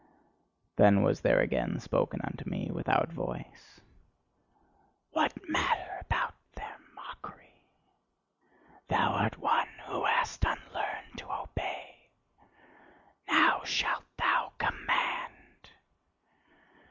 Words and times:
Then 0.77 1.03
was 1.03 1.21
there 1.21 1.41
again 1.41 1.79
spoken 1.79 2.21
unto 2.23 2.49
me 2.49 2.71
without 2.73 3.09
voice: 3.13 3.81
"What 5.11 5.47
matter 5.47 5.97
about 6.01 6.33
their 6.55 6.75
mockery! 6.95 7.67
Thou 8.87 9.11
art 9.11 9.37
one 9.37 9.67
who 9.85 10.03
hast 10.05 10.43
unlearned 10.43 11.17
to 11.19 11.31
obey: 11.31 12.09
now 13.27 13.61
shalt 13.63 14.05
thou 14.17 14.53
command! 14.57 15.69